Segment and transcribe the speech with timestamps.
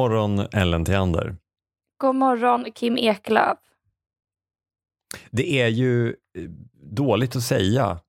[0.00, 1.36] God morgon Ellen Theander.
[1.98, 3.58] God morgon Kim Eklöf.
[5.30, 6.14] Det är ju eh,
[6.82, 8.00] dåligt att säga,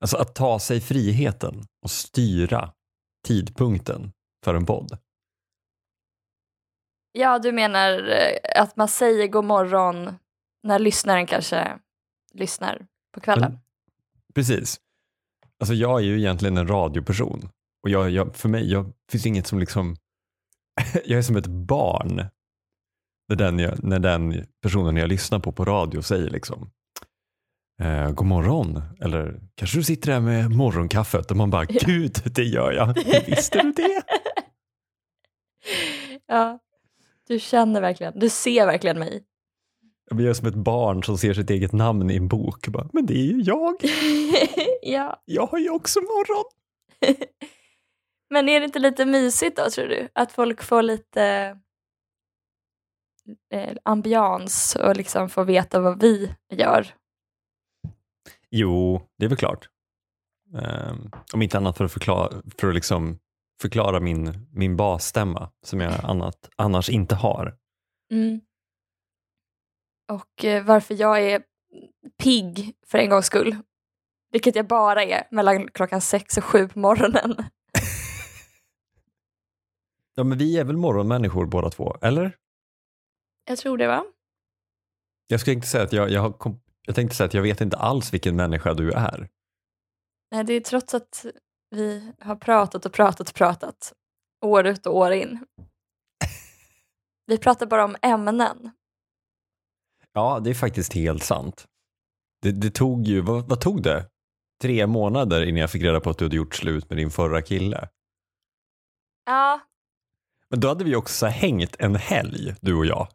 [0.00, 2.72] alltså att ta sig friheten och styra
[3.24, 4.12] tidpunkten
[4.44, 4.98] för en podd.
[7.12, 10.14] Ja, du menar eh, att man säger god morgon
[10.62, 11.78] när lyssnaren kanske
[12.32, 13.50] lyssnar på kvällen?
[13.50, 13.60] Mm.
[14.34, 14.80] Precis.
[15.58, 17.48] Alltså jag är ju egentligen en radioperson
[17.82, 19.96] och jag, jag, för mig jag, finns inget som liksom,
[21.04, 22.24] jag är som ett barn
[23.28, 26.70] när den, jag, när den personen jag lyssnar på på radio säger liksom
[27.82, 32.44] eh, god morgon eller kanske du sitter där med morgonkaffet och man bara gud det
[32.44, 32.94] gör jag,
[33.26, 34.02] visste du det?
[36.26, 36.58] ja,
[37.28, 39.24] du känner verkligen, du ser verkligen mig.
[40.10, 42.68] Jag är som ett barn som ser sitt eget namn i en bok.
[42.68, 43.74] Bara, Men det är ju jag.
[44.82, 45.22] ja.
[45.24, 46.44] Jag har ju också morgon.
[48.30, 50.08] Men är det inte lite mysigt då tror du?
[50.12, 51.56] Att folk får lite
[53.52, 56.94] eh, ambians och liksom får veta vad vi gör?
[58.50, 59.68] Jo, det är väl klart.
[60.52, 63.18] Um, om inte annat för att förklara, för att liksom
[63.60, 67.56] förklara min, min basstämma som jag annat, annars inte har.
[68.10, 68.40] Mm.
[70.12, 71.42] Och eh, varför jag är
[72.22, 73.56] pigg för en gångs skull.
[74.32, 77.44] Vilket jag bara är mellan klockan sex och sju på morgonen.
[80.20, 82.36] Ja, men vi är väl morgonmänniskor båda två, eller?
[83.44, 84.04] Jag tror det va?
[85.26, 86.56] Jag skulle inte säga att jag, jag, har,
[86.86, 89.28] jag tänkte säga att jag vet inte alls vilken människa du är.
[90.30, 91.26] Nej, det är trots att
[91.70, 93.92] vi har pratat och pratat och pratat
[94.44, 95.46] år ut och år in.
[97.26, 98.70] Vi pratar bara om ämnen.
[100.12, 101.66] Ja, det är faktiskt helt sant.
[102.42, 104.10] Det, det tog ju, vad, vad, tog det?
[104.62, 107.42] Tre månader innan jag fick reda på att du hade gjort slut med din förra
[107.42, 107.88] kille.
[109.26, 109.60] Ja.
[110.50, 113.08] Men då hade vi också hängt en helg, du och jag.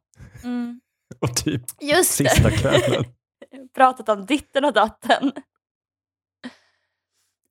[0.43, 0.81] Mm.
[1.19, 3.03] och typ Just sista kvällen.
[3.75, 5.31] Pratat om ditten och datten.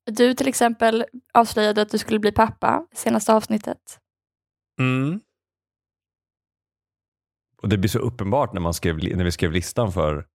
[0.05, 3.99] Du till exempel avslöjade att du skulle bli pappa senaste avsnittet.
[4.79, 5.19] Mm.
[7.61, 10.27] Och det blir så uppenbart när, man skrev, när vi skrev listan för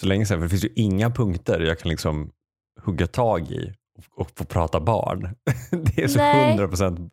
[0.00, 2.32] så länge sedan, för det finns ju inga punkter jag kan liksom
[2.80, 5.36] hugga tag i och, och få prata barn.
[5.70, 7.12] Det är så hundra procent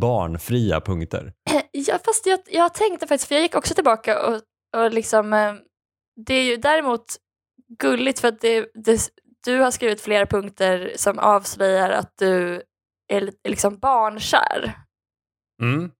[0.00, 1.32] barnfria punkter.
[1.72, 4.40] Ja, fast jag, jag tänkte faktiskt, för jag gick också tillbaka och,
[4.76, 5.54] och liksom, eh,
[6.26, 7.04] det är ju däremot
[7.78, 9.10] gulligt för att det, det,
[9.44, 12.62] du har skrivit flera punkter som avslöjar att du
[13.08, 14.74] är liksom barnkär.
[15.62, 15.90] Mm.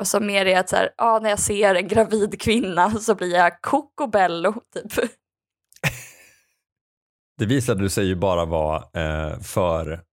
[0.00, 3.14] Och som mer är att så här, ah, när jag ser en gravid kvinna så
[3.14, 4.52] blir jag kokobello.
[4.74, 4.92] Typ.
[7.38, 10.04] det visade sig ju bara vara eh, för,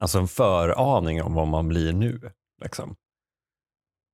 [0.00, 2.20] alltså en föraning om vad man blir nu.
[2.62, 2.96] Liksom.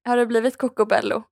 [0.04, 1.22] Har du blivit kokobello?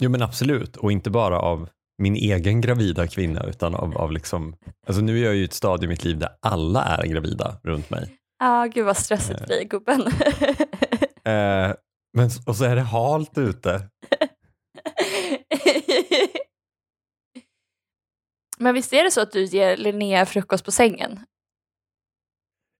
[0.00, 1.68] Jo men absolut, och inte bara av
[1.98, 4.56] min egen gravida kvinna utan av, av liksom,
[4.86, 7.60] alltså nu är jag ju i ett stadie i mitt liv där alla är gravida
[7.62, 8.16] runt mig.
[8.38, 10.00] Ja, ah, gud vad stressigt blir gubben.
[11.24, 11.74] eh,
[12.12, 13.88] men, och så är det halt ute.
[18.58, 21.20] Men visst är det så att du ger Linnea frukost på sängen?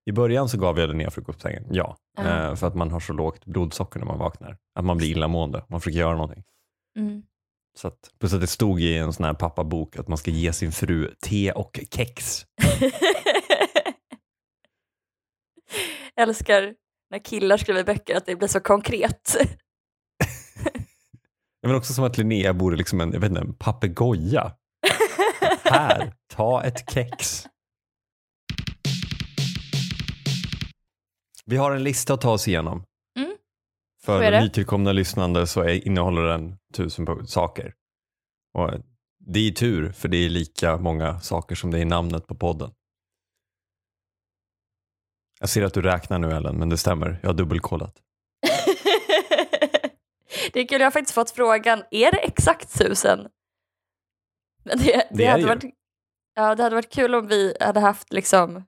[0.05, 1.97] I början så gav jag Linnea frukost på sängen, ja.
[2.19, 4.57] Eh, för att man har så lågt blodsocker när man vaknar.
[4.75, 6.43] Att man blir illamående, man försöker göra någonting.
[6.97, 7.23] Mm.
[7.77, 10.53] Så att, plus att det stod i en sån här pappabok att man ska ge
[10.53, 12.45] sin fru te och kex.
[16.15, 16.73] älskar
[17.09, 19.35] när killar skriver böcker att det blir så konkret.
[21.63, 24.51] Men också som att Linnea borde liksom en, jag vet inte, en papegoja.
[25.63, 27.47] Här, ta ett kex.
[31.45, 32.83] Vi har en lista att ta oss igenom.
[33.19, 33.37] Mm.
[34.03, 37.73] För nytillkomna lyssnande så är, innehåller den tusen saker.
[38.53, 38.71] Och
[39.19, 42.71] det är tur, för det är lika många saker som det är namnet på podden.
[45.39, 47.19] Jag ser att du räknar nu Ellen, men det stämmer.
[47.21, 47.95] Jag har dubbelkollat.
[50.53, 53.29] det är kul, jag har faktiskt fått frågan, är det exakt tusen?
[54.63, 55.63] Men det, det, det hade varit,
[56.35, 58.63] ja, det hade varit kul om vi hade haft liksom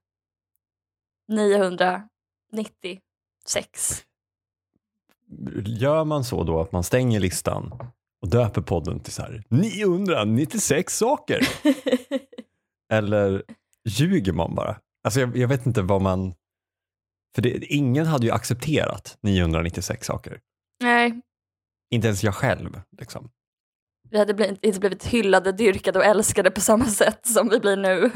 [2.53, 4.03] 996.
[5.65, 7.73] Gör man så då att man stänger listan
[8.21, 11.47] och döper podden till så här 996 saker?
[12.93, 13.43] Eller
[13.85, 14.79] ljuger man bara?
[15.03, 16.33] Alltså jag, jag vet inte vad man
[17.35, 20.39] för det, ingen hade ju accepterat 996 saker.
[20.81, 21.21] Nej.
[21.89, 22.81] Inte ens jag själv.
[22.97, 23.29] Liksom.
[24.09, 27.77] Vi hade blivit, inte blivit hyllade, dyrkade och älskade på samma sätt som vi blir
[27.77, 28.11] nu.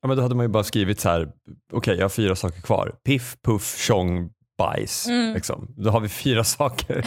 [0.00, 2.36] Ja, men då hade man ju bara skrivit så här, okej okay, jag har fyra
[2.36, 2.98] saker kvar.
[3.04, 5.06] Piff, puff, tjong, bajs.
[5.06, 5.34] Mm.
[5.34, 5.74] Liksom.
[5.76, 7.06] Då har vi fyra saker.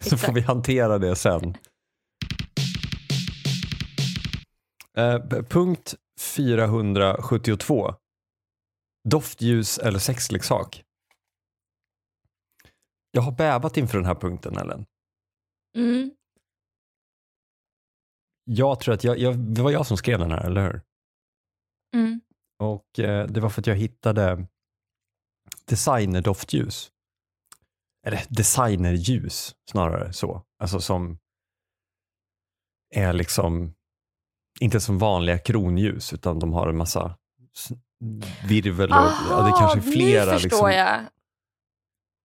[0.04, 1.54] Så får vi hantera det sen.
[4.96, 5.18] Eh,
[5.48, 7.94] punkt 472.
[9.08, 10.84] Doftljus eller sexleksak.
[13.10, 14.86] Jag har bävat inför den här punkten Ellen.
[15.76, 16.10] Mm.
[18.44, 20.80] Jag tror att jag, jag, det var jag som skrev den här, eller hur?
[21.94, 22.20] Mm.
[22.58, 24.46] Och eh, det var för att jag hittade
[25.64, 26.90] designerdoftljus.
[28.06, 30.42] Eller designerljus snarare så.
[30.62, 31.18] Alltså som
[32.94, 33.74] är liksom
[34.60, 37.16] inte som vanliga kronljus utan de har en massa
[38.48, 38.96] virvel och
[39.30, 40.24] ja, det kanske är flera.
[40.32, 41.00] nu förstår Liksom, jag.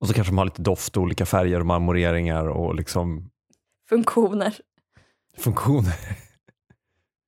[0.01, 3.30] och så kanske de har lite doft och olika färger och marmoreringar och liksom
[3.89, 4.54] Funktioner.
[5.38, 5.95] funktioner.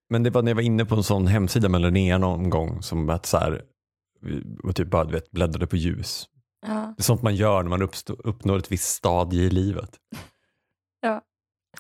[0.10, 2.82] Men det var när jag var inne på en sån hemsida med Linnea någon gång
[2.82, 3.62] som att så här,
[4.64, 6.30] och typ bara du vet, bläddrade på ljus.
[6.68, 6.94] Ja.
[6.98, 9.90] Det är sånt man gör när man uppstå, uppnår ett visst stadie i livet.
[11.02, 11.22] Ja.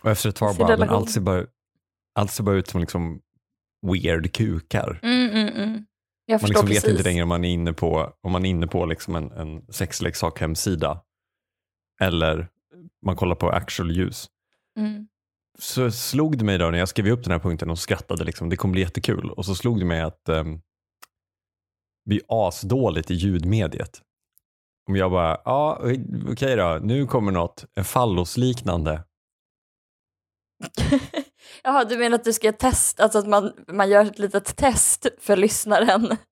[0.01, 1.45] Och efter ett tag bara, men allt ser bara,
[2.15, 3.21] allt ser bara ut som liksom
[3.87, 4.99] weird kukar.
[5.03, 5.85] Mm, mm, mm.
[6.25, 8.67] Jag Man liksom vet inte längre om man är inne på, om man är inne
[8.67, 11.01] på liksom en, en sexleksak hemsida
[12.01, 12.47] eller
[13.05, 14.29] man kollar på actual ljus.
[14.77, 15.07] Mm.
[15.59, 18.49] Så slog det mig då när jag skrev upp den här punkten och skrattade liksom,
[18.49, 19.31] det kommer bli jättekul.
[19.31, 20.61] Och så slog det mig att um,
[22.05, 24.01] vi är asdåligt i ljudmediet.
[24.87, 25.81] Om jag bara, ja
[26.31, 29.03] okej då, nu kommer något, en fallosliknande.
[31.63, 35.07] Jaha, du menar att du ska testa, alltså att man, man gör ett litet test
[35.19, 36.17] för lyssnaren.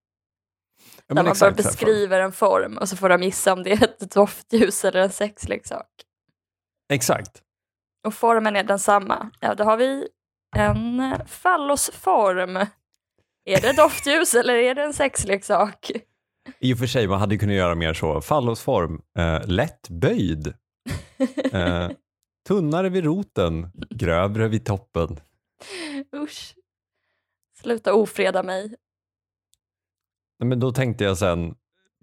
[1.07, 3.83] Ja, där man bara beskriver en form och så får de gissa om det är
[3.83, 5.89] ett doftljus eller en sexleksak.
[6.93, 7.41] Exakt.
[8.03, 9.31] Och formen är densamma.
[9.39, 10.07] Ja, då har vi
[10.55, 12.55] en fallosform.
[13.45, 15.91] Är det doftljus eller är det en sexleksak?
[16.59, 20.47] I och för sig, man hade kunnat göra mer så, fallosform, eh, lätt böjd,
[21.51, 21.89] eh,
[22.47, 25.19] tunnare vid roten, grövre vid toppen.
[26.15, 26.55] Usch.
[27.61, 28.75] Sluta ofreda mig.
[30.39, 31.55] Nej, men då tänkte jag sen,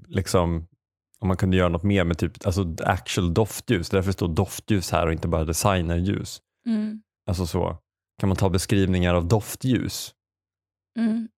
[0.06, 0.66] liksom,
[1.20, 5.06] om man kunde göra något mer med typ, alltså actual doftljus, därför står doftljus här
[5.06, 6.42] och inte bara designerljus.
[6.66, 7.02] Mm.
[7.26, 7.78] Alltså så,
[8.20, 10.14] kan man ta beskrivningar av doftljus?
[10.98, 11.28] Mm.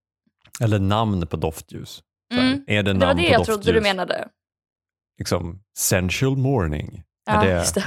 [0.61, 2.03] Eller namn på doftljus?
[2.35, 2.65] Mm.
[2.67, 3.57] Är det Det namn var det på jag doftljus?
[3.65, 4.29] trodde du menade.
[5.19, 7.03] Liksom, sensual morning.
[7.25, 7.85] Ja, är det, det.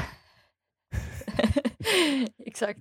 [2.45, 2.79] Exakt.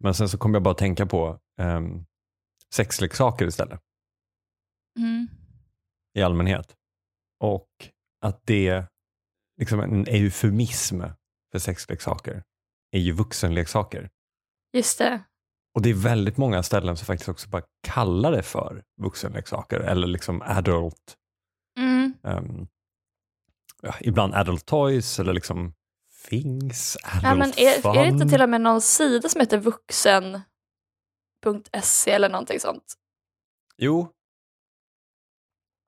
[0.00, 2.06] Men sen så kom jag bara att tänka på um,
[2.74, 3.80] sexleksaker istället,
[4.98, 5.28] Mm.
[6.14, 6.76] i allmänhet.
[7.40, 7.68] Och
[8.20, 8.84] att det,
[9.60, 11.00] liksom en eufemism
[11.52, 12.42] för sexleksaker,
[12.92, 14.10] är ju vuxenleksaker.
[14.72, 15.22] Just det.
[15.74, 20.06] Och det är väldigt många ställen som faktiskt också bara kallar det för vuxenleksaker eller
[20.06, 21.14] liksom adult,
[21.78, 22.14] Mm.
[22.24, 22.66] ehm,
[23.82, 25.74] ja, ibland adult toys eller liksom
[26.28, 27.96] things, adult Ja, men är, fun.
[27.96, 32.94] är det inte till och med någon sida som heter vuxen.se eller någonting sånt?
[33.76, 34.12] Jo.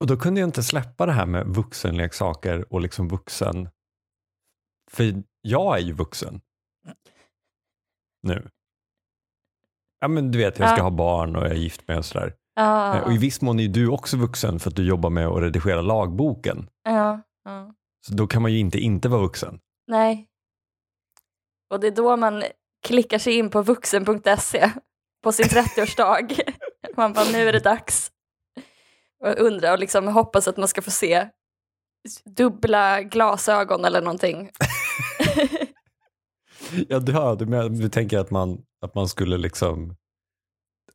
[0.01, 3.69] Och då kunde jag inte släppa det här med vuxenleksaker och liksom vuxen.
[4.91, 6.41] För jag är ju vuxen.
[8.23, 8.49] Nu.
[10.01, 10.83] Ja men du vet, jag ska Ja.
[10.83, 12.35] ha barn och jag är gift med och sådär.
[12.55, 15.11] Ja, Eh, Och i viss mån är ju du också vuxen för att du jobbar
[15.11, 16.69] med att redigera lagboken.
[16.85, 17.75] ja, ja.
[18.07, 19.61] Så då kan man ju inte inte vara vuxen.
[19.87, 20.27] Nej.
[21.71, 22.43] Och det är då man
[22.87, 24.71] klickar sig in på vuxen.se
[25.23, 26.41] på sin 30-årsdag.
[26.97, 28.13] Man bara, nu är det dags.
[29.25, 31.29] Och undrar och liksom hoppas att man ska få se
[32.25, 34.51] dubbla glasögon eller någonting.
[36.89, 39.97] Ja, du, hör, du, men- du tänker att man, att man skulle liksom...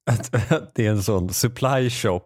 [0.11, 2.21] Att, att det är en sån supply shop.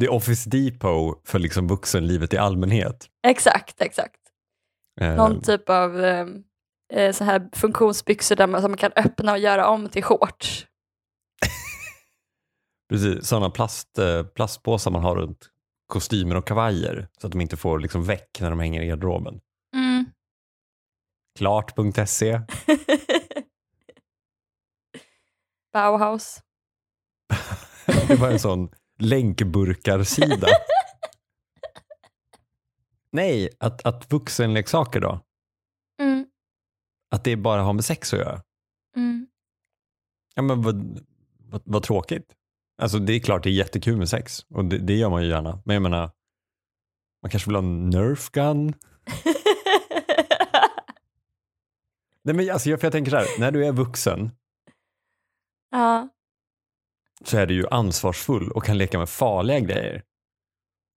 [0.00, 3.06] Det är Office Depot för liksom vuxenlivet i allmänhet.
[3.26, 4.20] exakt, exakt.
[5.00, 6.26] Eh, Någon typ av eh,
[6.92, 10.66] eh, så här funktionsbyxor där man, som man kan öppna och göra om till shorts.
[12.94, 15.50] Precis, sådana plast, eh, plastpåsar man har runt
[15.86, 19.40] kostymer och kavajer så att de inte får liksom väck när de hänger i garderoben.
[19.74, 20.04] Mm.
[21.38, 22.40] Klart.se.
[25.72, 26.42] Bauhaus.
[28.08, 30.48] Det var en sån länkburkarsida.
[33.10, 35.20] Nej, att, att vuxenleksaker då?
[36.00, 36.26] Mm.
[37.10, 38.42] Att det bara har med sex att göra?
[38.96, 39.26] Mm.
[40.34, 41.06] Ja men vad,
[41.38, 42.34] vad, vad tråkigt.
[42.82, 45.28] Alltså det är klart det är jättekul med sex och det, det gör man ju
[45.28, 45.62] gärna.
[45.64, 46.10] Men jag menar,
[47.22, 48.74] man kanske vill ha en nerf gun?
[52.24, 54.30] Nej men alltså jag, för jag tänker så här, när du är vuxen
[55.70, 56.08] ja,
[57.24, 60.02] så är du ju ansvarsfull och kan leka med farliga grejer.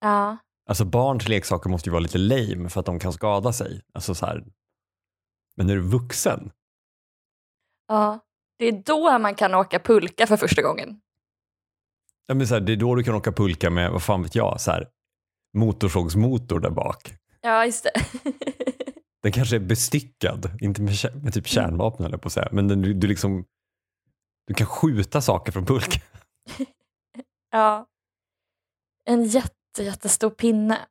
[0.02, 0.38] ja.
[0.70, 3.82] Alltså barns leksaker måste ju vara lite lame för att de kan skada sig.
[3.94, 4.44] Alltså så här.
[5.56, 6.52] Men när du är vuxen,
[7.88, 8.20] Ja.
[8.60, 11.02] Det är då man kan åka pulka för första gången.
[12.28, 14.36] Ja, men så här, det är då du kan åka pulka med, vad fan vet
[14.36, 14.88] jag, så här,
[15.58, 17.14] motorsågsmotor där bak.
[17.42, 17.92] Ja, just det.
[19.24, 22.82] Den kanske är bestyckad, inte med, med typ kärnvapen eller på att säga, men den,
[22.82, 23.46] du, du liksom
[24.48, 26.00] du kan skjuta saker från pulka.
[27.52, 27.88] ja.
[29.06, 30.88] En jätte, jättestor pinne.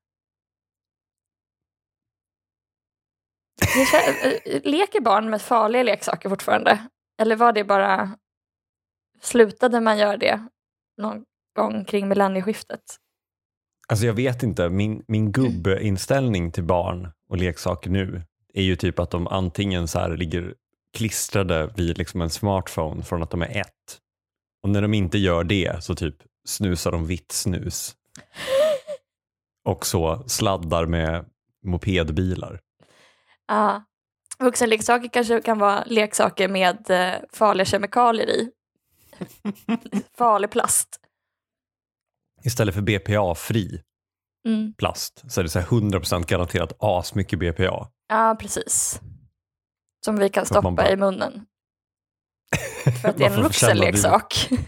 [3.63, 6.89] Äh, Leker barn med farliga leksaker fortfarande?
[7.23, 8.19] Eller var det bara...
[9.21, 10.49] Slutade man göra det
[10.99, 11.25] någon
[11.57, 12.81] gång kring millennieskiftet?
[13.89, 18.23] Alltså jag vet inte, min, min gubbinställning till barn och leksaker nu
[18.55, 20.55] är ju typ att de antingen så ligger
[20.97, 24.01] klistrade vid liksom en smartphone från att de är ett.
[24.63, 27.97] Och när de inte gör det så typ snusar de vitt snus.
[29.65, 31.25] Och så sladdar med
[31.65, 32.61] mopedbilar.
[33.49, 33.85] Ja.
[34.39, 38.51] Vuxenleksaker kanske kan vara leksaker med eh, farliga kemikalier i.
[40.19, 41.01] Farlig plast.
[42.45, 43.83] Istället för BPA-fri
[44.49, 44.75] Mm.
[44.75, 47.91] plast så är det så här 100% garanterat asmycket BPA.
[48.09, 49.01] Ja, precis.
[50.05, 51.47] Som vi kan stoppa bara- i munnen.
[53.03, 54.49] För att det är en vuxenleksak.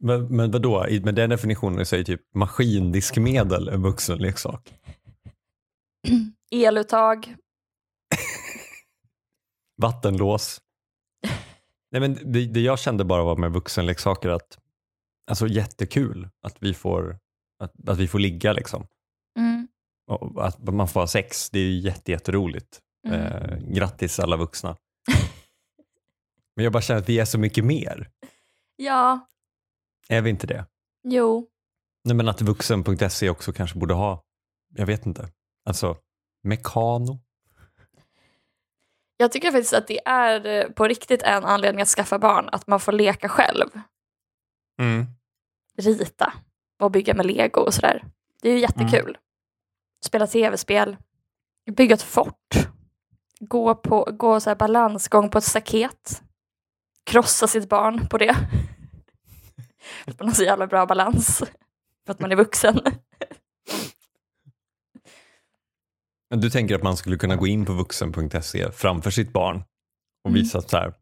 [0.00, 4.74] Men, men vadå, med den definitionen så är typ maskindiskmedel en vuxen leksak.
[6.50, 7.36] Eluttag.
[9.82, 10.60] Vattenlås.
[11.90, 14.58] Nej, men det, det jag kände bara var med vuxenleksaker att
[15.30, 17.18] alltså jättekul att vi får,
[17.58, 18.86] att, att vi får ligga liksom.
[19.38, 19.68] Mm.
[20.06, 22.80] Och att man får ha sex, det är jätte, jätteroligt.
[23.06, 23.20] Mm.
[23.20, 24.76] Eh, grattis alla vuxna.
[26.56, 28.10] Men jag bara känner att vi är så mycket mer.
[28.76, 29.26] Ja,
[30.08, 30.66] Är vi inte det?
[31.04, 31.48] jo.
[32.04, 34.24] Nej, men att vuxen.se också kanske borde ha,
[34.74, 35.28] jag vet inte,
[35.64, 35.96] alltså
[36.42, 37.20] mekano.
[39.20, 42.66] Jag tycker faktiskt att det är eh, på riktigt en anledning att skaffa barn, att
[42.66, 43.68] man får leka själv.
[44.80, 45.06] Mm.
[45.76, 46.32] Rita
[46.80, 48.04] och bygga med lego och sådär.
[48.42, 49.18] Det är ju jättekul.
[50.04, 50.96] Spela tv-spel,
[51.70, 52.54] bygga ett fort,
[53.40, 56.22] gå, på, gå så här balansgång på ett staket,
[57.04, 58.34] krossa sitt barn på det.
[60.04, 61.38] För att man har så jävla bra balans,
[62.06, 62.80] för att man är vuxen.
[66.30, 69.56] Du tänker att man skulle kunna gå in på vuxen.se framför sitt barn
[70.24, 70.42] och Mm.
[70.42, 70.94] visa att så här,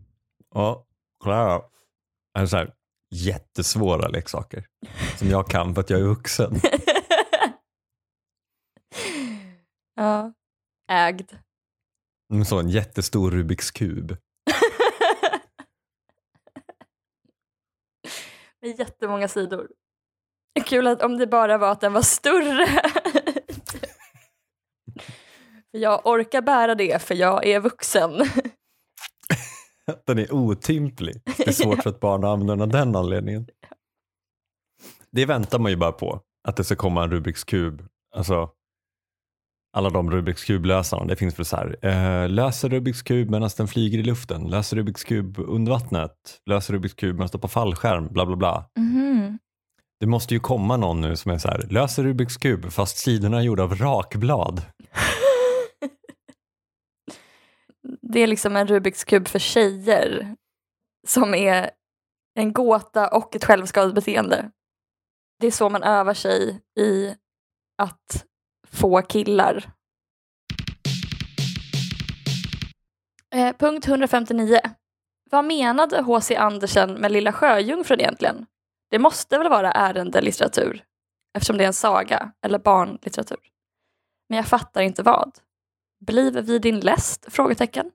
[0.54, 0.87] ja,
[1.18, 1.62] kolla här.
[2.38, 2.75] Är så här
[3.14, 4.66] jättesvåra leksaker
[5.18, 6.54] som jag kan för att jag är vuxen.
[9.97, 10.33] ja,
[10.92, 11.33] ägd.
[12.33, 14.11] En sån jättestor Rubiks kub.
[18.62, 19.68] Med jättemånga sidor.
[20.66, 22.66] Kul att om det bara var att den var större.
[25.76, 28.12] Jag orkar bära det för jag är vuxen.
[30.06, 31.14] Den är otymplig.
[31.37, 33.47] Det är svårt för ett barn att använda av den anledningen.
[35.12, 37.83] Det väntar man ju bara på, att det ska komma en Rubiks kub.
[38.16, 38.50] Alltså,
[39.76, 41.04] alla de Rubiks kub-lösarna.
[41.04, 44.76] Det finns väl så här, eh, löser Rubiks kub medan den flyger i luften, löser
[44.76, 46.12] Rubiks kub under vattnet,
[46.50, 48.64] löser Rubiks kub medan den står på fallskärm, bla bla bla.
[48.78, 49.38] Mhm.
[50.00, 53.38] Det måste ju komma någon nu som är så här, löser Rubiks kub fast sidorna
[53.38, 54.62] är gjorda av rakblad.
[58.08, 60.36] Det är liksom en Rubiks kub för tjejer.
[61.06, 61.70] Som är
[62.34, 64.50] en gåta och ett självskadebeteende.
[65.40, 67.14] Det är så man övar sig i
[67.82, 68.25] att
[68.68, 69.72] få killar.
[73.34, 74.60] Eh, punkt 159.
[75.30, 76.36] Vad menade H.C.
[76.36, 78.46] Andersen med Lilla Sjöjungfrun egentligen?
[78.90, 80.84] Det måste väl vara ärendelitteratur
[81.36, 83.40] eftersom det är en saga eller barnlitteratur.
[84.28, 85.38] Men jag fattar inte vad.
[86.00, 87.32] Bliv vid din läst?
[87.32, 87.90] Frågetecken.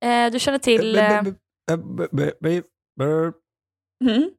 [0.00, 0.96] Eh, du känner till...
[0.98, 1.18] Eh,
[4.02, 4.30] mm,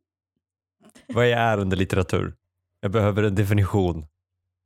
[1.07, 2.35] Vad är ärendelitteratur?
[2.79, 4.05] Jag behöver en definition.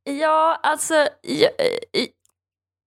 [0.04, 0.94] ja, alltså...
[1.22, 1.50] Jag,
[1.92, 2.06] eh,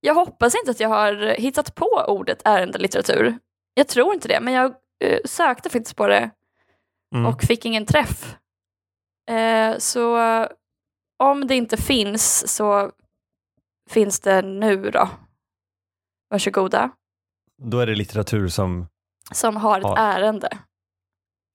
[0.01, 3.37] jag hoppas inte att jag har hittat på ordet ärendelitteratur.
[3.73, 6.29] Jag tror inte det, men jag eh, sökte faktiskt på det
[7.15, 7.25] Mm.
[7.25, 8.35] och fick ingen träff.
[9.29, 10.17] Eh, så
[11.19, 12.91] om det inte finns så
[13.91, 15.09] finns det nu då.
[16.29, 16.89] Varsågoda.
[17.63, 18.87] Då är det litteratur som
[19.31, 19.97] Som har ett Ja.
[19.97, 20.57] ärende.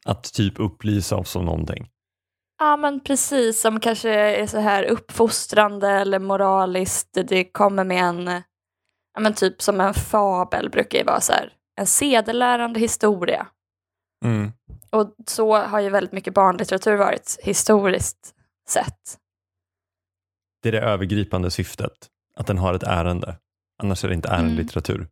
[0.07, 1.91] att typ upplysa oss om någonting.
[2.59, 7.09] Ja men precis, som kanske är så här uppfostrande eller moraliskt.
[7.29, 8.27] Det kommer med en,
[9.15, 11.53] ja men typ som en fabel brukar ju vara så här.
[11.81, 13.47] En sedelärande historia.
[14.25, 14.53] Mm.
[14.91, 18.35] Och så har ju väldigt mycket barnlitteratur varit historiskt
[18.69, 19.19] sett.
[20.63, 21.93] Det är det övergripande syftet,
[22.37, 23.37] att den har ett ärende.
[23.83, 25.09] Annars är det inte ärendelitteratur.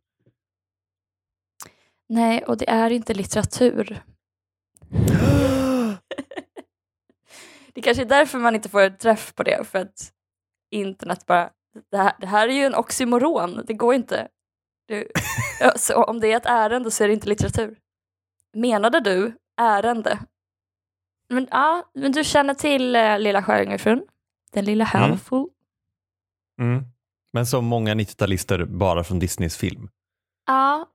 [2.09, 4.03] Nej, och det är inte litteratur.
[7.73, 10.11] det kanske är därför man inte får en träff på det, för att
[10.71, 11.49] internet bara,
[11.91, 14.27] det här, det här är ju en oxymoron, det går inte.
[14.87, 15.07] Du,
[15.75, 17.77] så om det är ett ärende så är det inte litteratur.
[18.53, 20.19] Menade du ärende?
[21.29, 24.07] Men, ja, men du känner till uh, Lilla Sjöjungfrun?
[24.51, 25.47] Den lilla Handfull?
[26.59, 26.73] Mm.
[26.73, 26.85] Mm.
[27.35, 29.89] Men som många 90-talister bara från Disneys film.
[30.45, 30.87] Ja,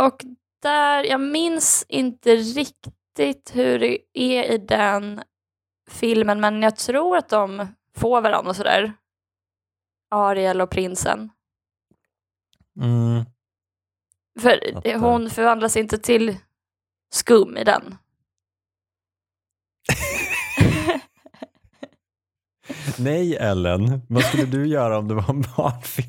[0.00, 0.24] och
[0.62, 5.22] där, jag minns inte riktigt hur det är i den
[5.90, 7.66] filmen, men jag tror att de
[7.96, 8.92] får varandra sådär.
[10.10, 11.30] Ariel och prinsen.
[12.80, 13.24] Mm.
[14.40, 16.36] För Att, eh, hon förvandlas inte till
[17.14, 17.96] skum i den.
[22.98, 26.08] Nej Ellen, vad skulle du göra om det var en barnfilm?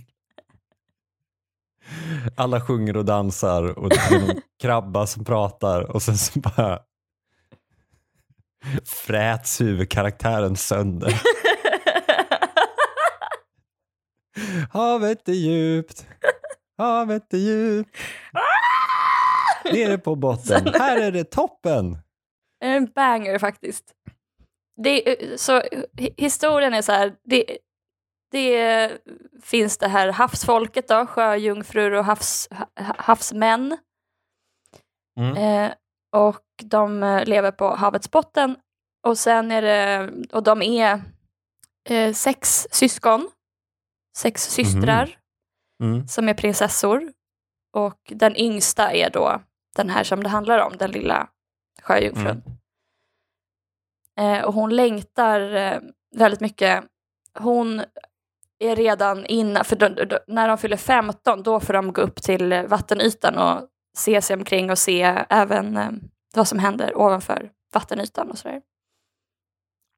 [2.35, 6.79] Alla sjunger och dansar och det är någon krabba som pratar och sen så bara
[8.85, 11.21] fräts huvudkaraktären sönder.
[14.71, 16.07] Havet är djupt,
[16.77, 17.97] havet är djupt.
[19.73, 21.97] Nere på botten, här är det toppen.
[22.59, 23.85] En banger faktiskt.
[24.83, 25.59] Det, är- så
[25.97, 27.57] hi- historien är så här, det,
[28.31, 28.91] det
[29.41, 33.77] finns det här havsfolket då, sjöjungfrur och havs, ha- havsmän.
[35.19, 35.37] Mm.
[35.37, 35.73] Eh,
[36.15, 38.55] och de eh, lever på havets botten.
[39.07, 41.01] Och sen är det, och de är
[41.89, 43.29] eh, sex syskon,
[44.17, 45.17] sex systrar
[45.83, 46.07] Mm.
[46.07, 47.13] som är prinsessor.
[47.73, 49.41] Och den yngsta är då
[49.75, 51.29] den här som det handlar om, den lilla
[51.81, 52.41] sjöjungfrun.
[54.19, 55.79] Eh, och hon längtar eh,
[56.15, 56.83] väldigt mycket.
[57.39, 57.83] Hon
[58.59, 62.21] är redan innan, för då, då, när de fyller 15 då får de gå upp
[62.21, 65.91] till vattenytan och se sig omkring och se även eh,
[66.35, 68.61] vad som händer ovanför vattenytan och sådär.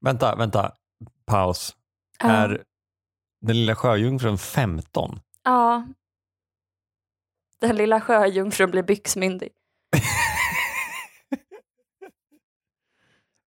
[0.01, 0.71] Vänta, vänta,
[1.25, 1.75] paus.
[2.19, 2.29] Ja.
[2.29, 2.63] Är
[3.41, 5.19] den lilla sjöjungfrun 15?
[5.43, 5.87] Ja.
[7.59, 9.51] Den lilla sjöjungfrun blir byxmyndig.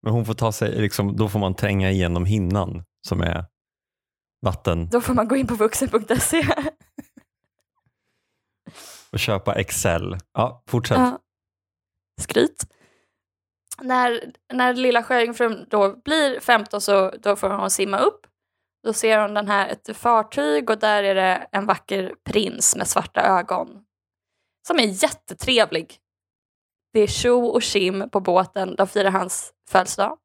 [0.02, 3.44] Men hon får ta sig, liksom, då får man tränga igenom hinnan som är
[4.42, 6.46] vatten Då får man gå in på vuxen.se.
[9.12, 10.18] och köpa Excel.
[10.32, 10.98] Ja, fortsätt.
[10.98, 11.18] Ja.
[12.20, 12.66] Skryt.
[13.82, 18.26] När, när lilla sjöjungfrun då blir 15 så då får hon simma upp.
[18.82, 22.88] Då ser hon den här, ett fartyg och där är det en vacker prins med
[22.88, 23.84] svarta ögon.
[24.66, 25.98] Som är jättetrevlig.
[26.92, 30.18] Det är tjo och kim på båten, de firar hans födelsedag.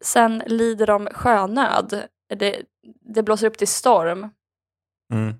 [0.00, 2.08] Sen lider de sjönöd.
[2.28, 2.62] Det,
[3.14, 4.28] det blåser upp till storm
[5.12, 5.34] Mm.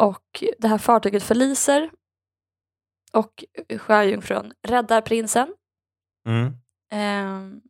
[0.00, 1.90] och det här fartyget förliser.
[3.12, 3.44] Och
[3.78, 5.54] sjöjungfrun räddar prinsen.
[6.26, 6.46] Mm.
[6.92, 7.60] Eh,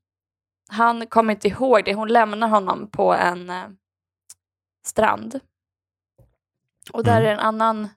[0.70, 1.94] han kommer inte ihåg det.
[1.94, 3.68] Hon lämnar honom på en eh,
[4.87, 5.40] strand.
[6.92, 7.26] Och där Mm.
[7.28, 7.88] är en annan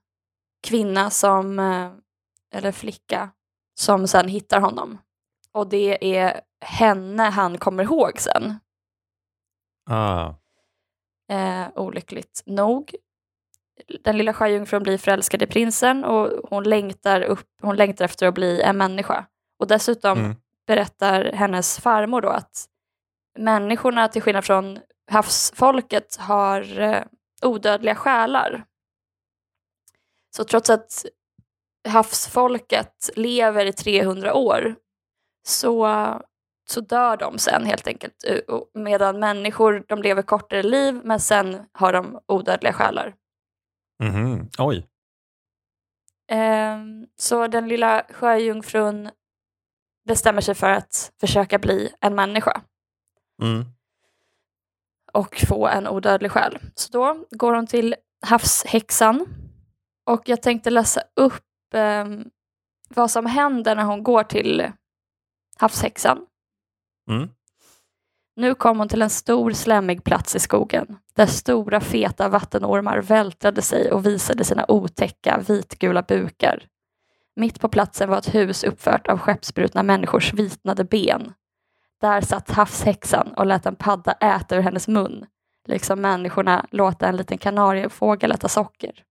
[0.68, 1.92] kvinna som, eh,
[2.52, 3.30] eller flicka,
[3.80, 4.98] som sen hittar honom.
[5.52, 8.60] Och det är henne han kommer ihåg sen.
[9.90, 10.34] Ah.
[11.32, 12.96] Eh, olyckligt nog.
[14.04, 18.34] Den lilla sjöjungfrun blir förälskad i prinsen och hon längtar, upp, hon längtar efter att
[18.34, 19.26] bli en människa.
[19.60, 20.36] Och dessutom Mm.
[20.68, 22.66] berättar hennes farmor då att
[23.40, 24.80] människorna till skillnad från
[25.12, 27.04] havsfolket har eh,
[27.42, 28.66] odödliga själar.
[30.36, 31.06] Så trots att
[31.88, 34.76] havsfolket lever i 300 år
[35.48, 35.86] så,
[36.70, 38.24] så dör de sen helt enkelt.
[38.28, 38.40] Eh,
[38.74, 43.16] Medan människor de lever kortare liv men sen har de odödliga själar.
[44.04, 44.50] Mhm.
[44.60, 44.88] Oj.
[46.32, 49.10] Ehm, så den lilla sjöjungfrun
[50.08, 52.62] bestämmer sig för att försöka bli en människa
[53.42, 53.66] Mm.
[55.14, 56.58] och få en odödlig själ.
[56.76, 57.96] Så då går hon till
[58.26, 59.26] havshäxan
[60.06, 62.30] och jag tänkte läsa upp ehm,
[62.90, 64.72] vad som händer när hon går till
[65.58, 66.26] havshäxan.
[67.10, 67.30] Mm.
[68.36, 73.62] Nu kom hon till en stor slemmig plats i skogen där stora feta vattenormar vältrade
[73.62, 76.64] sig och visade sina otäcka vitgula bukar.
[77.36, 81.34] Mitt på platsen var ett hus uppfört av skeppsbrutna människors vitnade ben.
[82.02, 85.26] Där satt havshäxan och lät en padda äta ur hennes mun,
[85.68, 89.04] liksom människorna låta en liten kanariefågel äta socker.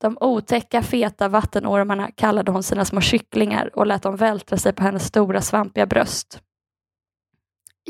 [0.00, 4.82] De otäcka feta vattenormarna kallade hon sina små kycklingar och lät dem vältra sig på
[4.82, 6.42] hennes stora svampiga bröst.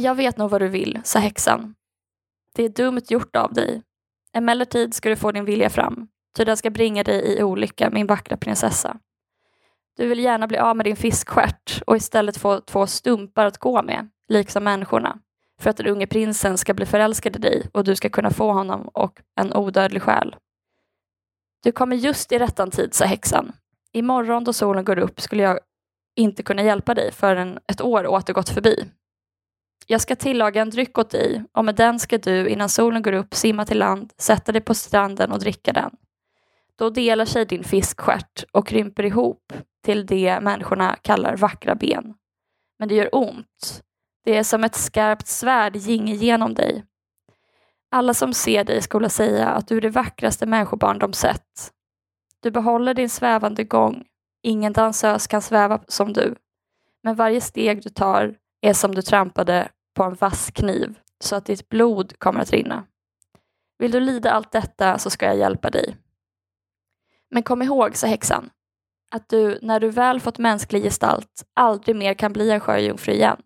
[0.01, 1.75] Jag vet nog vad du vill, sa häxan.
[2.55, 3.83] Det är dumt gjort av dig.
[4.33, 8.07] Emellertid ska du få din vilja fram, ty den ska bringa dig i olycka, min
[8.07, 8.97] vackra prinsessa.
[9.97, 13.83] Du vill gärna bli av med din fiskstjärt och istället få två stumpar att gå
[13.83, 15.19] med, liksom människorna,
[15.61, 18.53] för att den unge prinsen ska bli förälskad i dig och du ska kunna få
[18.53, 20.37] honom och en odödlig själ.
[21.63, 23.53] Du kommer just i rättan tid, sa häxan.
[23.93, 25.59] Imorgon då solen går upp skulle jag
[26.17, 28.85] inte kunna hjälpa dig förrän ett år återgått förbi.
[29.87, 33.13] Jag ska tillaga en dryck åt dig och med den ska du innan solen går
[33.13, 35.91] upp simma till land, sätta dig på stranden och dricka den.
[36.77, 39.53] Då delar sig din fiskstjärt och krymper ihop
[39.85, 42.15] till det människorna kallar vackra ben.
[42.79, 43.83] Men det gör ont.
[44.25, 46.85] Det är som ett skarpt svärd ginge genom dig.
[47.91, 51.73] Alla som ser dig skulle säga att du är det vackraste människobarn de sett.
[52.41, 54.05] Du behåller din svävande gång.
[54.43, 56.35] Ingen dansös kan sväva som du.
[57.03, 61.47] Men varje steg du tar är som du trampade på en vass kniv så att
[61.47, 62.87] ditt blod kommer att rinna.
[63.79, 65.97] Vill du lida allt detta så ska jag hjälpa dig.
[67.31, 68.51] Men kom ihåg, sa häxan,
[69.11, 73.43] att du när du väl fått mänsklig gestalt aldrig mer kan bli en sjöjungfru igen.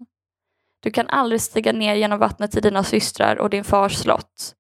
[0.81, 4.55] Du kan aldrig stiga ner genom vattnet till dina systrar och din fars slott.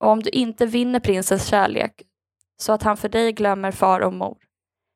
[0.00, 2.02] Och om du inte vinner prinsens kärlek
[2.56, 4.36] så att han för dig glömmer far och mor,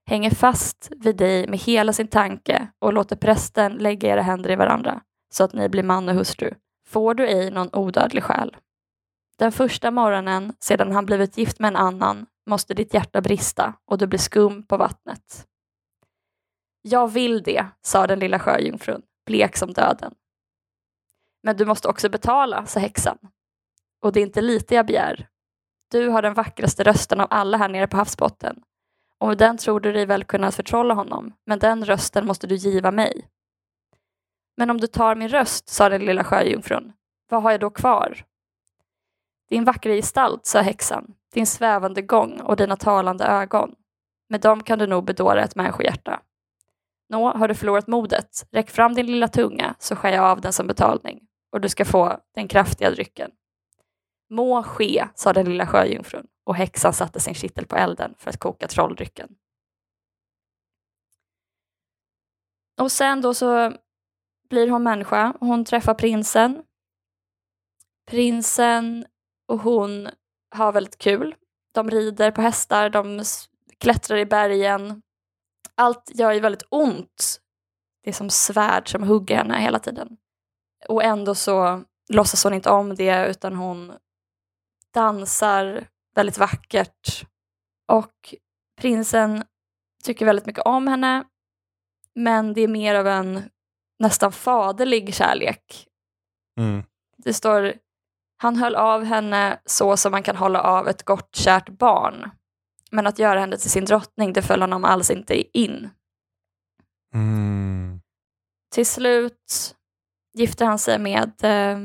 [0.06, 4.56] hänger fast vid dig med hela sin tanke och låter prästen lägga era händer i
[4.56, 5.00] varandra
[5.32, 6.54] så att ni blir man och hustru,
[6.86, 8.56] får du ej någon odödlig själ.
[9.38, 13.98] Den första morgonen sedan han blivit gift med en annan måste ditt hjärta brista och
[13.98, 15.46] du blir skum på vattnet.
[16.82, 20.14] Jag vill det, sa den lilla sjöjungfrun, blek som döden.
[21.42, 23.18] Men du måste också betala, sa häxan.
[24.02, 25.28] Och det är inte lite jag begär.
[25.90, 28.62] Du har den vackraste rösten av alla här nere på havsbotten.
[29.20, 32.54] Och med den tror du dig väl kunna förtrolla honom, men den rösten måste du
[32.54, 33.28] giva mig.
[34.56, 36.92] Men om du tar min röst, sa den lilla sjöjungfrun,
[37.30, 38.24] vad har jag då kvar?
[39.48, 43.74] Din vackra gestalt, sa häxan, din svävande gång och dina talande ögon.
[44.28, 46.20] Med dem kan du nog bedåra ett människohjärta.
[47.08, 48.46] Nå, har du förlorat modet?
[48.50, 51.20] Räck fram din lilla tunga så skär jag av den som betalning
[51.52, 53.30] och du ska få den kraftiga drycken.
[54.30, 58.38] Må ske, sa den lilla sjöjungfrun och häxan satte sin kittel på elden för att
[58.38, 59.36] koka trolldrycken.
[62.80, 63.72] Och sen då så
[64.48, 65.34] blir hon människa.
[65.40, 66.62] Hon träffar prinsen.
[68.06, 69.06] Prinsen
[69.48, 70.08] och hon
[70.50, 71.34] har väldigt kul.
[71.72, 73.24] De rider på hästar, de
[73.78, 75.02] klättrar i bergen.
[75.74, 77.40] Allt gör ju väldigt ont.
[78.02, 80.16] Det är som svärd som hugger henne hela tiden.
[80.88, 83.92] Och ändå så låtsas hon inte om det utan hon
[84.94, 87.26] dansar väldigt vackert.
[87.88, 88.34] Och
[88.80, 89.44] prinsen
[90.04, 91.24] tycker väldigt mycket om henne
[92.14, 93.42] men det är mer av en
[93.98, 95.88] nästan faderlig kärlek.
[96.58, 96.82] Mm.
[97.16, 97.74] Det står
[98.36, 102.30] han höll av henne så som man kan hålla av ett gott kärt barn.
[102.90, 105.90] Men att göra henne till sin drottning, det föll honom alls inte in.
[107.14, 108.00] Mm.
[108.74, 109.76] Till slut
[110.34, 111.78] gifter han sig med eh,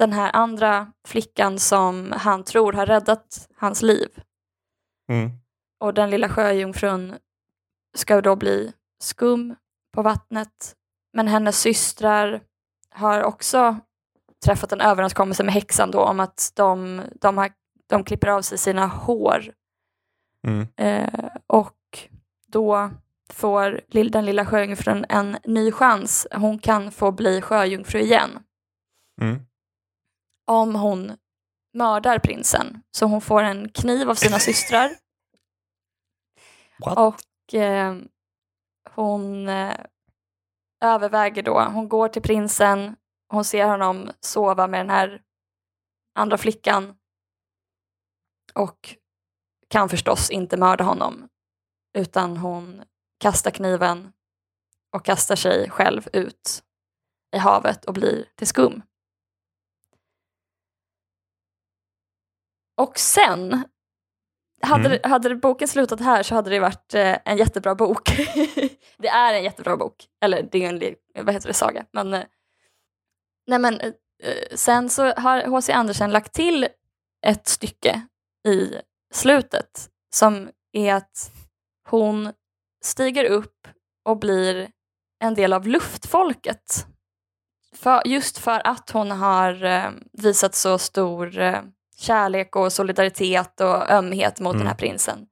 [0.00, 4.08] den här andra flickan som han tror har räddat hans liv.
[5.12, 5.30] Mm.
[5.80, 7.14] Och den lilla sjöjungfrun
[7.96, 9.54] ska då bli skum
[9.94, 10.76] på vattnet.
[11.12, 12.42] Men hennes systrar
[12.90, 13.76] har också
[14.44, 17.50] träffat en överenskommelse med häxan då om att de, de, har,
[17.88, 19.52] de klipper av sig sina hår.
[20.46, 20.68] Mm.
[20.76, 22.08] Eh, och
[22.46, 22.90] då
[23.32, 26.26] får den lilla sjöjungfrun en ny chans.
[26.30, 28.30] Hon kan få bli sjöjungfru igen.
[29.20, 29.49] Mm.
[30.50, 31.16] Om hon
[31.74, 32.82] mördar prinsen.
[32.90, 34.90] Så hon får en kniv av sina systrar.
[36.84, 36.98] What?
[36.98, 37.96] Och eh,
[38.94, 39.76] hon eh,
[40.84, 42.96] överväger då, hon går till prinsen,
[43.28, 45.22] hon ser honom sova med den här
[46.14, 46.94] andra flickan
[48.54, 48.94] och
[49.68, 51.28] kan förstås inte mörda honom
[51.98, 52.82] utan hon
[53.18, 54.12] kastar kniven
[54.96, 56.62] och kastar sig själv ut
[57.36, 58.82] i havet och blir till skum.
[62.80, 63.64] Och sen,
[64.62, 65.10] hade, Mm.
[65.10, 68.08] hade boken slutat här så hade det varit eh, en jättebra bok.
[68.98, 71.86] det är en jättebra bok, eller det är en vad heter det, saga.
[71.92, 72.24] Men, eh,
[73.46, 75.72] nej men, eh, eh, sen så har H.C.
[75.72, 76.68] Andersen lagt till
[77.26, 78.02] ett stycke
[78.48, 78.74] i
[79.14, 81.32] slutet som är att
[81.88, 82.32] hon
[82.84, 83.68] stiger upp
[84.04, 84.70] och blir
[85.24, 86.86] en del av luftfolket.
[87.76, 91.62] För, just för att hon har eh, visat så stor eh,
[92.00, 94.58] kärlek och solidaritet och ömhet mot Mm.
[94.58, 95.26] den här prinsen.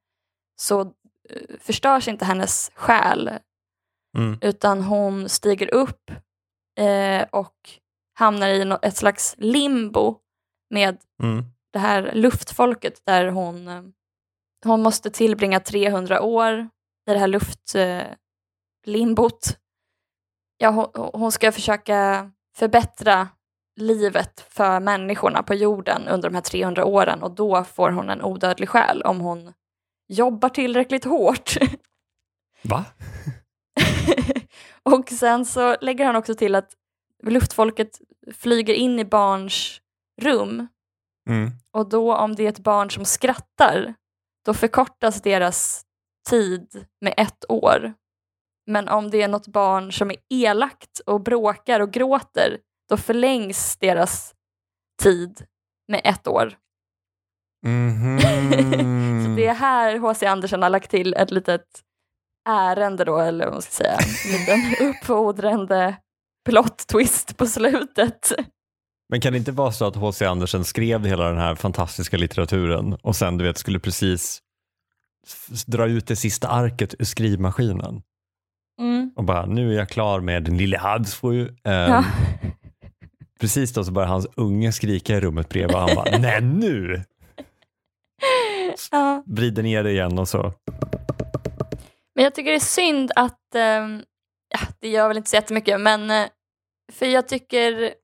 [0.60, 0.86] så eh,
[1.60, 3.30] förstörs inte hennes själ
[4.18, 4.38] Mm.
[4.40, 6.10] utan hon stiger upp
[6.80, 7.54] eh, och
[8.18, 10.16] hamnar i ett slags limbo
[10.70, 11.44] med Mm.
[11.72, 13.82] det här luftfolket där hon, eh,
[14.64, 16.68] hon måste tillbringa 300 år
[17.10, 19.46] i det här luftlimbot.
[19.48, 19.54] Eh,
[20.58, 23.28] ja, hon, hon ska försöka förbättra
[23.78, 28.22] livet för människorna på jorden under de här 300 åren och då får hon en
[28.22, 29.52] odödlig själ om hon
[30.08, 31.56] jobbar tillräckligt hårt.
[32.62, 32.84] Va?
[34.82, 36.70] och sen så lägger han också till att
[37.22, 37.98] luftfolket
[38.34, 39.80] flyger in i barns
[40.20, 40.68] rum
[41.28, 41.50] Mm.
[41.70, 43.94] och då om det är ett barn som skrattar
[44.44, 45.82] då förkortas deras
[46.28, 47.94] tid med ett år.
[48.66, 53.76] Men om det är något barn som är elakt och bråkar och gråter då förlängs
[53.76, 54.34] deras
[55.02, 55.46] tid
[55.88, 56.54] med ett år.
[57.66, 58.18] Mhm.
[59.24, 60.26] Så det är här H.C.
[60.26, 61.64] Andersen har lagt till ett litet
[62.48, 65.96] ärende då, eller vad man ska säga, en liten uppfordrande
[66.48, 68.32] plot twist på slutet.
[69.10, 70.24] Men kan det inte vara så att H.C.
[70.26, 74.42] Andersen skrev hela den här fantastiska litteraturen och sen du vet skulle precis
[75.66, 78.02] dra ut det sista arket ur skrivmaskinen
[78.80, 79.12] Mm.
[79.16, 81.48] och bara nu är jag klar med den lille havsfru.
[81.48, 82.04] Um, Ja.
[83.38, 87.04] Precis då så börjar hans unge skrika i rummet bredvid och han bara nej nu!
[88.90, 89.22] ja.
[89.26, 90.52] Vrider ner det igen och så.
[92.14, 94.02] Men jag tycker det är synd att, ehm,
[94.48, 96.28] ja, det gör väl inte så jättemycket, men eh,
[96.92, 97.94] för jag tycker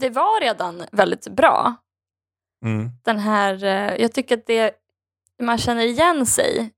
[0.00, 1.74] det var redan väldigt bra.
[2.64, 2.90] Mm.
[3.04, 4.74] Den här, eh, jag tycker att det,
[5.42, 6.70] man känner igen sig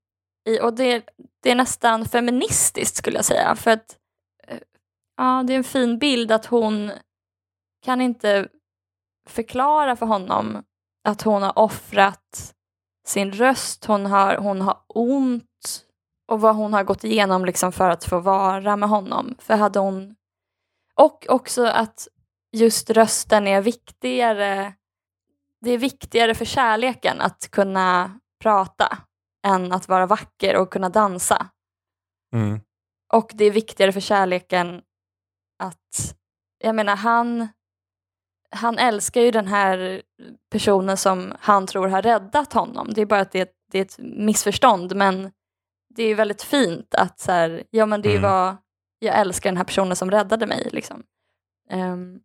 [0.49, 1.05] i, och det,
[1.43, 3.97] det är nästan feministiskt skulle jag säga, för att
[4.49, 4.59] eh,
[5.17, 6.91] ja, det är en fin bild att hon
[7.87, 8.49] kan inte
[9.29, 10.63] förklara för honom
[11.05, 12.55] att hon har offrat
[13.07, 15.85] sin röst, hon har, hon har ont
[16.29, 19.35] och vad hon har gått igenom liksom för att få vara med honom.
[19.39, 20.17] För hade hon...
[20.95, 22.09] Och också att
[22.53, 24.75] just rösten är viktigare.
[25.61, 28.99] Det är viktigare för kärleken att kunna prata
[29.47, 31.51] än att vara vacker och kunna dansa.
[32.35, 32.61] Mm.
[33.13, 34.83] Och det är viktigare för kärleken
[35.59, 36.17] att,
[36.59, 37.49] jag menar han,
[38.51, 40.03] han älskar ju den här
[40.51, 42.89] personen som han tror har räddat honom.
[42.95, 45.31] Det är bara att det, det är ett missförstånd men
[45.95, 48.23] det är ju väldigt fint att så här, ja men det Mm.
[48.23, 48.57] var,
[48.99, 51.03] jag älskar den här personen som räddade mig liksom.
[51.71, 52.19] Ehm,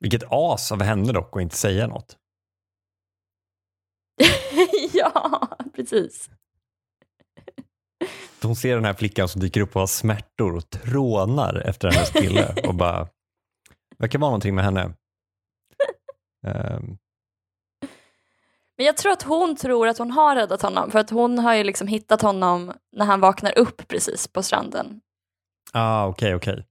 [0.00, 2.16] Vilket as av henne dock att inte säga något.
[4.92, 6.30] ja, precis.
[8.42, 12.10] Hon ser den här flickan som dyker upp och har smärtor och trånar efter hennes
[12.10, 13.08] kille och bara,
[13.98, 14.94] verkar vara någonting med henne.
[16.46, 16.98] Ehm,
[18.76, 21.54] Men jag tror att hon tror att hon har räddat honom för att hon har
[21.54, 25.00] ju liksom hittat honom när han vaknar upp precis på stranden.
[25.72, 26.66] ah, okej, okej.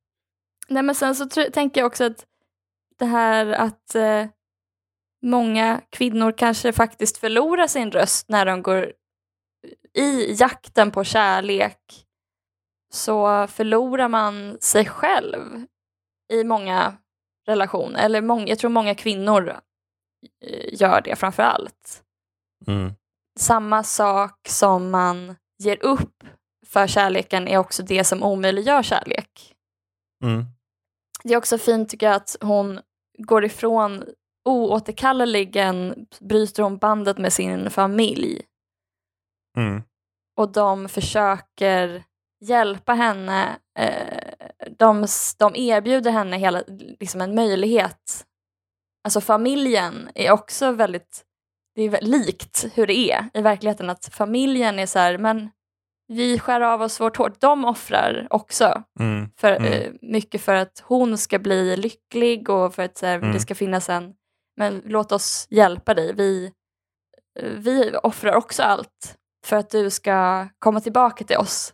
[0.68, 2.26] Nej men sen så tänker jag också att
[3.00, 4.26] det här att eh,
[5.22, 8.94] många kvinnor kanske faktiskt förlorar sin röst när de går
[9.94, 12.06] i jakten på kärlek
[12.94, 15.66] så förlorar man sig själv
[16.34, 16.98] i många
[17.52, 18.06] relationer.
[18.06, 19.50] Eller många, jag tror många kvinnor
[20.46, 22.04] eh, gör det framför allt.
[22.68, 22.94] Mm.
[23.40, 26.24] Samma sak som man ger upp
[26.68, 29.56] för kärleken är också det som omöjliggör kärlek.
[30.24, 30.46] Mm.
[31.24, 32.80] Det är också fint tycker jag att hon
[33.18, 34.04] går ifrån
[34.46, 38.42] oåterkalleligen bryter hon bandet med sin familj
[39.58, 39.84] Mm.
[40.38, 42.04] och de försöker
[42.46, 43.60] hjälpa henne.
[43.80, 44.41] Eh,
[44.82, 45.08] de,
[45.40, 46.64] de erbjuder henne hela,
[47.00, 48.26] liksom en möjlighet.
[49.04, 51.24] Alltså familjen är också väldigt,
[51.76, 55.50] det är likt hur det är i verkligheten att familjen är så här, men
[56.08, 57.34] vi skär av oss vårt hår.
[57.40, 59.30] De offrar också Mm.
[59.38, 59.74] för, Mm.
[59.74, 63.32] eh, mycket för att hon ska bli lycklig och för att här, Mm.
[63.34, 64.14] det ska finnas en,
[64.58, 66.14] men låt oss hjälpa dig.
[66.14, 66.52] Vi,
[67.58, 71.74] vi offrar också allt för att du ska komma tillbaka till oss.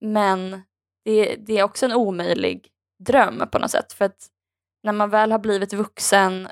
[0.00, 0.62] Men
[1.06, 2.68] det, det är också en omöjlig
[3.04, 3.92] dröm på något sätt.
[3.92, 4.26] För att
[4.82, 6.48] när man väl har blivit vuxen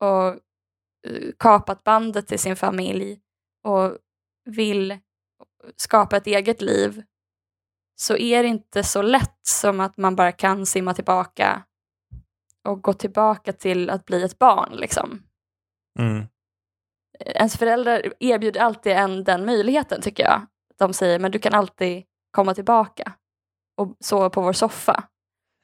[0.00, 0.26] och
[1.06, 3.20] eh, kapat bandet till sin familj
[3.62, 3.98] och
[4.44, 4.98] vill
[5.76, 7.02] skapa ett eget liv
[7.96, 11.62] så är det inte så lätt som att man bara kan simma tillbaka
[12.68, 14.72] och gå tillbaka till att bli ett barn.
[14.76, 15.22] Liksom.
[15.98, 16.26] Mm.
[17.20, 20.46] Ens föräldrar erbjuder alltid en den möjligheten tycker jag.
[20.78, 23.12] De säger men du kan alltid komma tillbaka
[23.76, 25.04] och sova på vår soffa.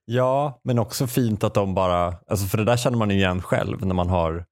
[0.04, 3.42] Ja, men också fint att de bara, alltså för det där känner man ju igen
[3.42, 4.44] själv när man har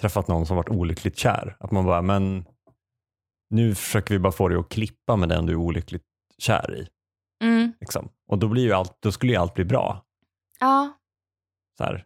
[0.00, 1.56] träffat någon som varit olyckligt kär.
[1.60, 2.44] Att man bara, men
[3.50, 6.04] nu försöker vi bara få dig att klippa med den du är olyckligt
[6.38, 6.88] kär i.
[7.44, 7.72] Mm.
[7.80, 8.08] Liksom.
[8.28, 10.04] Och då, blir ju allt, då skulle ju allt bli bra.
[10.60, 10.92] Ja.
[11.78, 12.04] Så här.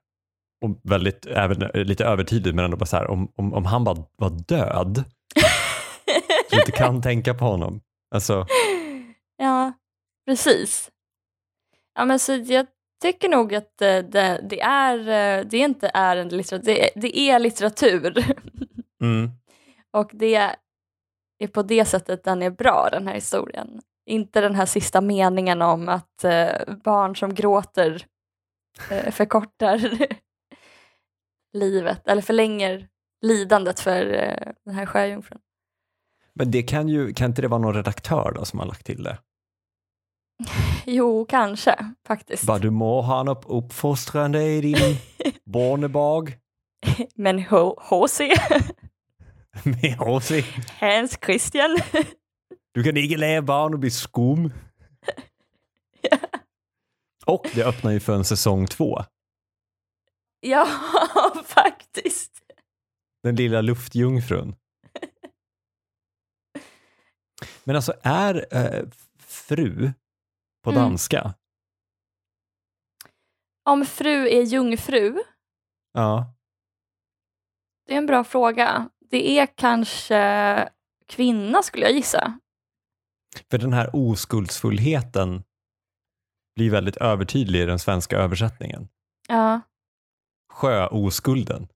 [0.65, 4.05] Och väldigt, även, lite övertydligt men ändå bara så här, om, om, om han bara
[4.17, 5.05] var död,
[6.51, 7.81] så inte kan tänka på honom.
[8.15, 8.47] Alltså,
[9.37, 9.73] ja,
[10.31, 10.91] precis.
[11.95, 12.67] Ja, men så jag
[13.03, 17.19] tycker nog att eh, det, det är, eh, det inte är en litteratur, det, det
[17.19, 18.19] är litteratur.
[19.01, 19.31] mm,
[19.91, 20.35] Och det
[21.39, 23.81] är på det sättet den är bra, den här historien.
[24.07, 28.07] Inte den här sista meningen om att eh, barn som gråter
[29.11, 29.91] förkortar
[31.53, 32.89] livet, eller förlänger
[33.23, 34.05] lidandet för
[34.65, 35.41] den här sjöjungfrun.
[36.35, 39.03] men det kan ju, kan inte det vara någon redaktör då som har lagt till
[39.03, 39.19] det?
[40.87, 42.43] Jo, kanske faktiskt.
[42.45, 44.97] Bara du må ha en upp, uppfostrande i din
[45.45, 46.37] barnebag
[47.15, 47.45] Men
[47.79, 48.33] H.C.
[49.63, 50.31] med HC.
[50.81, 51.79] Hans Christian.
[52.73, 54.53] Du kan inte lära barn att bli skum.
[57.27, 59.05] Och det öppnar ju för en säsong två.
[60.41, 60.67] ja,
[61.45, 62.33] faktiskt.
[63.23, 64.55] Den lilla luftjungfrun.
[67.65, 68.85] Men alltså är eh,
[69.19, 69.93] fru
[70.65, 70.83] på Mm.
[70.83, 71.35] danska?
[73.65, 75.19] Om fru är jungfru,
[75.93, 76.35] Ja.
[77.87, 78.91] det är en bra fråga.
[79.11, 80.69] Det är kanske
[81.07, 82.39] kvinna skulle jag gissa.
[83.51, 85.43] För den här oskuldsfullheten
[86.57, 88.89] blir väldigt övertydlig i den svenska översättningen.
[89.29, 89.61] Ja,
[90.53, 91.69] Sjöoskulden.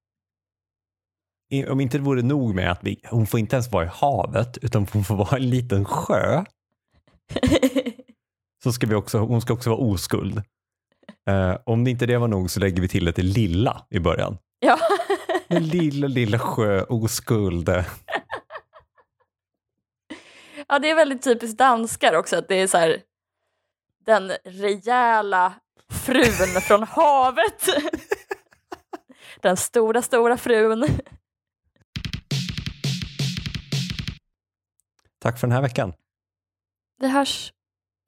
[1.68, 4.58] Om inte det vore nog med att vi, hon får inte ens vara i havet
[4.58, 6.44] utan hon får vara i en liten sjö
[8.64, 10.42] så ska vi också, hon ska också vara oskuld.
[11.28, 14.38] Eh, om det inte det var nog så lägger vi till det lilla i början.
[14.58, 14.78] ja.
[15.48, 17.68] Den lilla, lilla sjö oskuld.
[20.68, 23.02] ja, det är väldigt typiskt danskar också att det är så här
[24.06, 25.54] den rejäla
[25.90, 27.68] frun från havet.
[29.40, 30.86] Den stora, stora frun.
[35.18, 35.92] Tack för den här veckan.
[37.00, 37.52] Vi hörs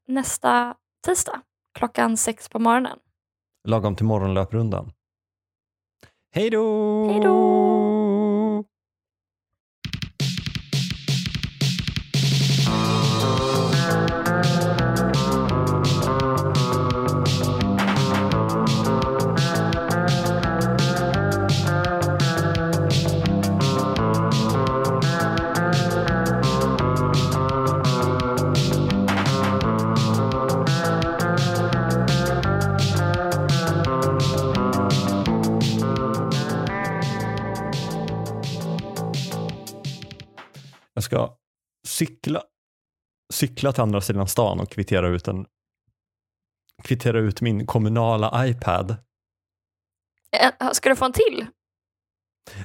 [0.07, 0.75] nästa
[1.07, 1.41] tisdag
[1.79, 2.99] klockan sex på morgonen.
[3.69, 4.93] Lagom till morgonlöprundan.
[6.35, 7.09] Hej då!
[7.11, 7.86] Hej då!
[43.37, 45.47] Cykla till andra sidan stan och kvittera ut, en,
[46.85, 48.97] kvittera ut min kommunala iPad.
[50.61, 51.47] Eh, Ska du få en till?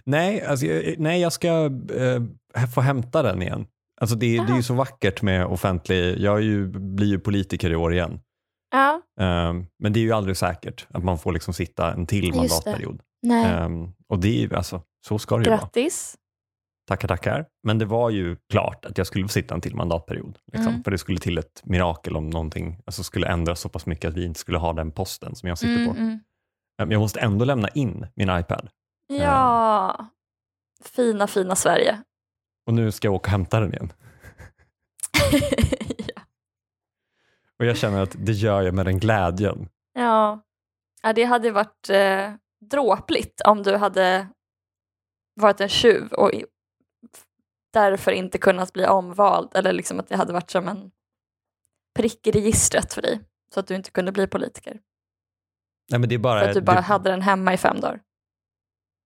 [0.04, 1.48] Nej, alltså, jag- nej jag ska
[1.96, 3.68] eh, få hämta den igen.
[4.02, 7.70] Alltså det, det är ju så vackert med offentlig, jag är ju, blir ju politiker
[7.72, 8.20] i år igen.
[8.72, 12.24] Ja, Ehm, men det är ju aldrig säkert att man får liksom sitta en till
[12.26, 12.38] Just det.
[12.40, 13.02] mandatperiod.
[13.22, 13.46] nej.
[13.46, 15.60] Ehm, och det är ju, alltså, så ska det ju vara.
[15.60, 16.16] Grattis.
[16.88, 17.46] Tackar, tackar.
[17.64, 20.40] Men det var ju klart att jag skulle få sitta en till mandatperiod.
[20.54, 20.84] Liksom, Mm.
[20.84, 24.16] För det skulle till ett mirakel om någonting alltså, skulle ändras så pass mycket att
[24.18, 25.92] vi inte skulle ha den posten som jag sitter Mm, på.
[26.00, 26.10] mm.
[26.12, 26.20] Ehm,
[26.78, 28.70] Men jag måste ändå lämna in min iPad.
[29.08, 30.06] Ja,
[30.86, 32.02] fina, fina Sverige.
[32.68, 33.94] Och nu ska jag åka och hämta den igen.
[35.98, 36.22] ja.
[37.60, 39.70] Och jag känner att det gör jag med den glädjen.
[39.94, 40.42] Ja.
[41.04, 42.34] ja, det hade varit eh,
[42.72, 44.28] dråpligt om du hade
[45.36, 46.32] varit en tjuv och
[47.74, 50.92] därför inte kunnat bli omvald eller liksom att det hade varit som en
[52.00, 53.20] prick i registret för dig
[53.54, 54.80] så att du inte kunde bli politiker.
[55.92, 57.80] Nej, men det är bara, För att du bara det, hade den hemma i fem
[57.80, 58.00] dagar.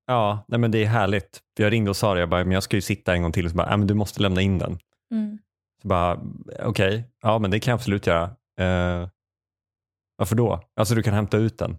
[0.07, 1.39] Ja, nej, men det är härligt.
[1.57, 3.45] Jag ringde och sa det, jag bara, men jag ska ju sitta en gång till
[3.45, 4.79] och så bara, "Nej, men du måste lämna in den.
[5.11, 5.37] Mm.
[5.81, 6.19] Så bara,
[6.63, 8.23] okej, ja men det kan jag absolut göra.
[8.59, 9.09] Eh,
[10.17, 10.61] varför då?
[10.75, 11.77] Alltså du kan hämta ut den.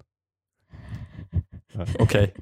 [1.99, 2.35] Okej,